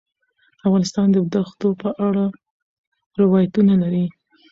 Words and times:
افغانستان 0.67 1.07
د 1.11 1.17
دښتو 1.33 1.69
په 1.81 1.89
اړه 2.07 2.25
روایتونه 3.21 3.73
لري. 3.83 4.05